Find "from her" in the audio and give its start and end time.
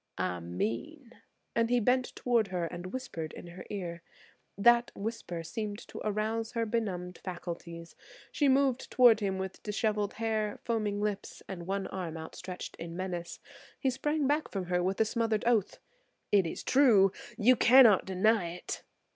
14.49-14.81